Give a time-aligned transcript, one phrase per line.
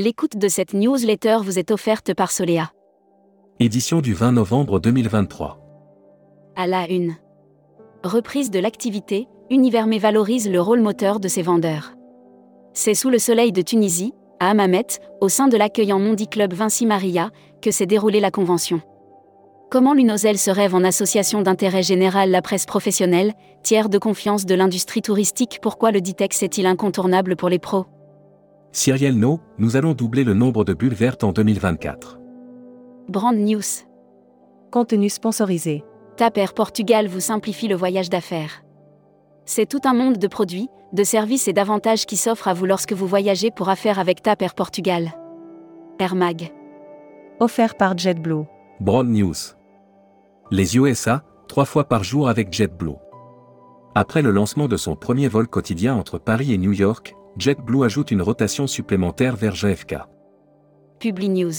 [0.00, 2.70] L'écoute de cette newsletter vous est offerte par Solea.
[3.58, 5.58] Édition du 20 novembre 2023.
[6.54, 7.16] À la une.
[8.04, 11.94] Reprise de l'activité, Univermé valorise le rôle moteur de ses vendeurs.
[12.74, 14.86] C'est sous le soleil de Tunisie, à Hammamet,
[15.20, 18.80] au sein de l'accueillant Mondi Club Vinci Maria, que s'est déroulée la convention.
[19.68, 23.32] Comment l'UNOZEL se rêve en association d'intérêt général la presse professionnelle,
[23.64, 27.86] tiers de confiance de l'industrie touristique Pourquoi le Ditex est-il incontournable pour les pros?
[28.72, 32.18] Cyriel No, nous allons doubler le nombre de bulles vertes en 2024.
[33.08, 33.62] Brand News.
[34.70, 35.84] Contenu sponsorisé.
[36.16, 38.62] TAP Air Portugal vous simplifie le voyage d'affaires.
[39.46, 42.92] C'est tout un monde de produits, de services et d'avantages qui s'offrent à vous lorsque
[42.92, 45.12] vous voyagez pour affaires avec TAP Air Portugal.
[45.98, 46.52] Air Mag.
[47.40, 48.44] Offert par JetBlue.
[48.80, 49.34] Broad News.
[50.50, 52.96] Les USA, trois fois par jour avec JetBlue.
[53.94, 58.10] Après le lancement de son premier vol quotidien entre Paris et New York, JetBlue ajoute
[58.10, 59.94] une rotation supplémentaire vers JFK.
[60.98, 61.52] Publi News.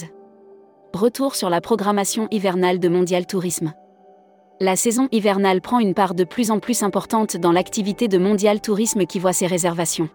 [0.93, 3.71] Retour sur la programmation hivernale de Mondial Tourisme.
[4.59, 8.59] La saison hivernale prend une part de plus en plus importante dans l'activité de Mondial
[8.59, 10.09] Tourisme qui voit ses réservations.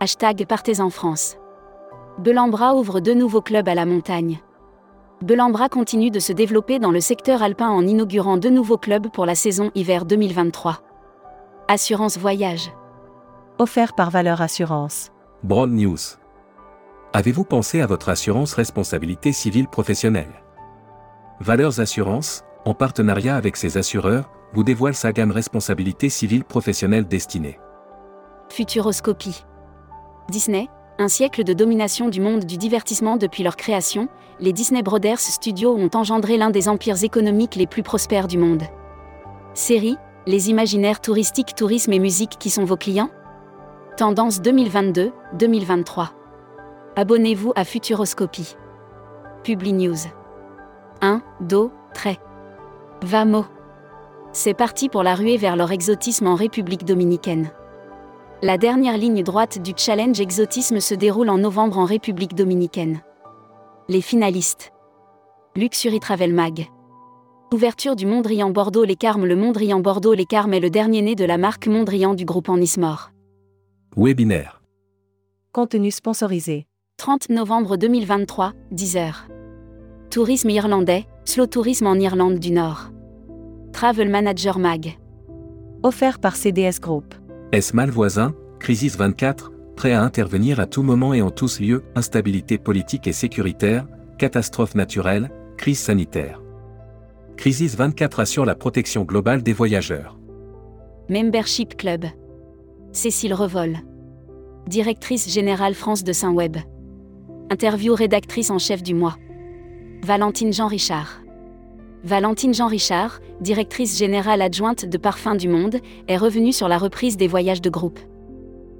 [0.00, 1.38] Hashtag Partez en France.
[2.18, 4.40] Belambra ouvre deux nouveaux clubs à la montagne.
[5.22, 9.24] Belambra continue de se développer dans le secteur alpin en inaugurant deux nouveaux clubs pour
[9.24, 10.82] la saison hiver 2023.
[11.68, 12.70] Assurance Voyage.
[13.60, 15.12] Offert par Valeur Assurance.
[15.44, 15.96] Broad News.
[17.12, 20.42] Avez-vous pensé à votre assurance responsabilité civile professionnelle?
[21.38, 27.60] Valeurs Assurance, en partenariat avec ses assureurs, vous dévoile sa gamme responsabilité civile professionnelle destinée.
[28.48, 29.44] Futuroscopie.
[30.30, 30.68] Disney,
[30.98, 34.08] un siècle de domination du monde du divertissement depuis leur création,
[34.40, 38.64] les Disney Brothers Studios ont engendré l'un des empires économiques les plus prospères du monde.
[39.54, 39.96] Série,
[40.26, 43.10] les imaginaires touristiques, tourisme et musique qui sont vos clients?
[43.96, 46.08] Tendance 2022-2023.
[46.96, 48.56] Abonnez-vous à Futuroscopie.
[49.44, 50.08] Publi News.
[51.00, 51.22] 1.
[51.40, 52.18] Do, trait.
[53.04, 53.44] Vamo.
[54.32, 57.52] C'est parti pour la ruée vers leur exotisme en République dominicaine.
[58.42, 63.00] La dernière ligne droite du challenge exotisme se déroule en novembre en République dominicaine.
[63.88, 64.72] Les finalistes.
[65.54, 66.66] Luxury Travel Mag.
[67.52, 71.14] Ouverture du Mondrian Bordeaux Les Carmes Le Mondrian Bordeaux Les Carmes est le dernier né
[71.14, 73.13] de la marque Mondrian du groupe Anismore.
[73.96, 74.60] Webinaire.
[75.52, 76.66] Contenu sponsorisé.
[76.96, 79.14] 30 novembre 2023, 10h.
[80.10, 82.90] Tourisme irlandais, slow tourisme en Irlande du Nord.
[83.72, 84.98] Travel Manager Mag.
[85.84, 87.14] Offert par CDS Group.
[87.52, 91.84] Est-ce mal voisin Crisis 24, prêt à intervenir à tout moment et en tous lieux,
[91.94, 93.86] instabilité politique et sécuritaire,
[94.18, 96.42] catastrophe naturelle, crise sanitaire.
[97.36, 100.18] Crisis 24 assure la protection globale des voyageurs.
[101.08, 102.06] Membership Club.
[102.94, 103.78] Cécile Revol.
[104.68, 106.58] Directrice générale France de Saint-Web.
[107.50, 109.16] Interview rédactrice en chef du mois.
[110.04, 111.20] Valentine Jean-Richard.
[112.04, 117.26] Valentine Jean-Richard, directrice générale adjointe de Parfums du Monde, est revenue sur la reprise des
[117.26, 117.98] voyages de groupe.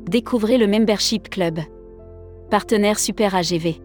[0.08, 1.58] Découvrez le Membership Club.
[2.50, 3.80] Partenaire Super AGV.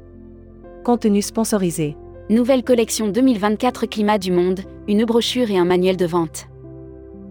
[0.85, 1.97] Contenu sponsorisé.
[2.29, 6.45] Nouvelle collection 2024 Climat du Monde, une brochure et un manuel de vente.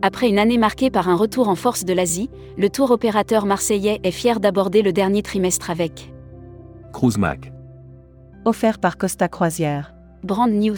[0.00, 3.98] Après une année marquée par un retour en force de l'Asie, le tour opérateur marseillais
[4.04, 6.12] est fier d'aborder le dernier trimestre avec
[6.92, 7.53] Cruise Mag.
[8.44, 9.94] Offert par Costa Croisière.
[10.22, 10.76] Brand News.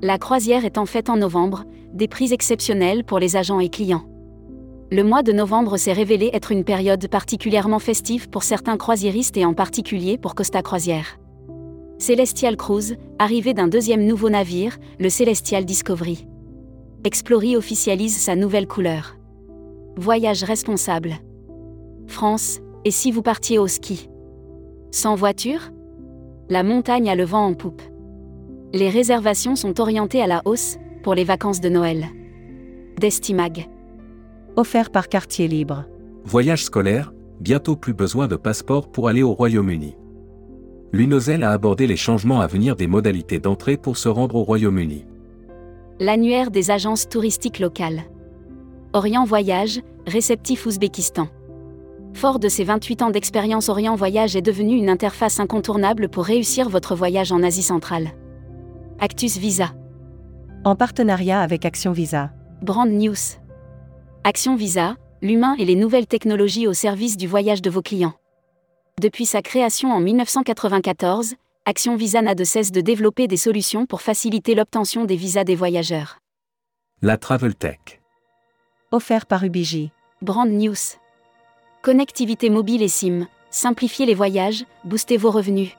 [0.00, 4.04] La croisière est en fête en novembre, des prix exceptionnels pour les agents et clients.
[4.92, 9.44] Le mois de novembre s'est révélé être une période particulièrement festive pour certains croisiéristes et
[9.44, 11.18] en particulier pour Costa Croisière.
[11.98, 16.28] Celestial Cruise, arrivé d'un deuxième nouveau navire, le Celestial Discovery.
[17.06, 19.18] Explory officialise sa nouvelle couleur.
[19.96, 21.16] Voyage responsable.
[22.06, 24.08] France, et si vous partiez au ski?
[24.90, 25.70] Sans voiture?
[26.48, 27.82] La montagne a le vent en poupe.
[28.72, 32.06] Les réservations sont orientées à la hausse, pour les vacances de Noël.
[32.98, 33.68] Destimag.
[34.56, 35.84] Offert par Quartier Libre.
[36.24, 39.94] Voyage scolaire, bientôt plus besoin de passeport pour aller au Royaume-Uni.
[40.92, 45.04] L'UNOZEL a abordé les changements à venir des modalités d'entrée pour se rendre au Royaume-Uni.
[46.00, 48.02] L'annuaire des agences touristiques locales.
[48.94, 51.28] Orient Voyage, réceptif Ouzbékistan.
[52.14, 56.68] Fort de ses 28 ans d'expérience, Orient Voyage est devenu une interface incontournable pour réussir
[56.68, 58.08] votre voyage en Asie centrale.
[58.98, 59.70] Actus Visa.
[60.64, 62.32] En partenariat avec Action Visa.
[62.60, 63.38] Brand News.
[64.24, 68.14] Action Visa, l'humain et les nouvelles technologies au service du voyage de vos clients.
[69.00, 71.34] Depuis sa création en 1994,
[71.66, 75.54] Action Visa n'a de cesse de développer des solutions pour faciliter l'obtention des visas des
[75.54, 76.18] voyageurs.
[77.00, 78.02] La Travel Tech.
[78.90, 79.90] Offert par Ubiji.
[80.20, 80.98] Brand News.
[81.80, 85.70] Connectivité mobile et SIM, Simplifiez les voyages, boostez vos revenus.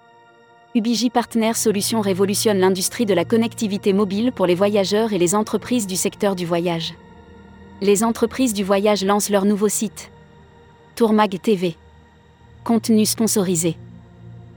[0.74, 5.86] UBJ Partner Solutions révolutionne l'industrie de la connectivité mobile pour les voyageurs et les entreprises
[5.86, 6.96] du secteur du voyage.
[7.82, 10.10] Les entreprises du voyage lancent leur nouveau site.
[10.96, 11.76] Tourmag TV.
[12.64, 13.78] Contenu sponsorisé.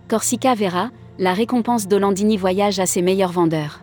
[0.08, 3.80] Corsica Vera, la récompense d'Olandini Voyage à ses meilleurs vendeurs.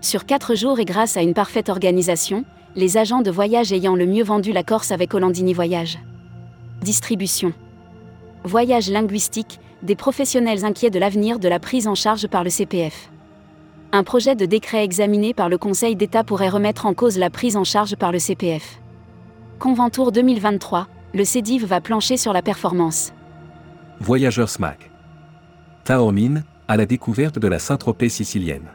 [0.00, 2.44] Sur 4 jours et grâce à une parfaite organisation,
[2.74, 6.00] les agents de voyage ayant le mieux vendu la Corse avec Olandini Voyage.
[6.82, 7.52] Distribution.
[8.42, 13.08] Voyage linguistique, des professionnels inquiets de l'avenir de la prise en charge par le CPF.
[13.92, 17.56] Un projet de décret examiné par le Conseil d'État pourrait remettre en cause la prise
[17.56, 18.80] en charge par le CPF.
[19.60, 23.12] Conventour 2023, le CEDIV va plancher sur la performance.
[24.00, 24.90] Voyageurs SMAC.
[25.88, 28.68] Taormine, à la découverte de la Saint-Tropez sicilienne.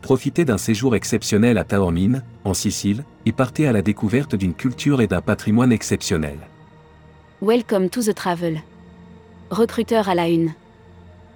[0.00, 5.02] Profitez d'un séjour exceptionnel à Taormine, en Sicile, et partez à la découverte d'une culture
[5.02, 6.38] et d'un patrimoine exceptionnel.
[7.42, 8.62] Welcome to the travel.
[9.50, 10.54] Recruteur à la une.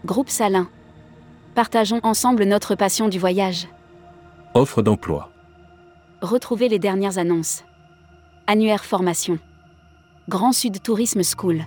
[0.06, 0.66] Groupe Salin.
[1.54, 3.68] Partageons ensemble notre passion du voyage.
[4.54, 5.30] Offre d'emploi.
[6.22, 7.64] Retrouvez les dernières annonces.
[8.46, 9.38] Annuaire formation.
[10.30, 11.66] Grand Sud Tourisme School.